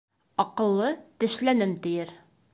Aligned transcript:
Аҡыллы 0.43 0.89
«тешләнем» 1.25 1.77
тиер. 1.87 2.17